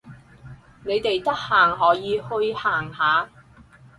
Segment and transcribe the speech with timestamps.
[0.83, 3.29] 你哋得閒可以去行下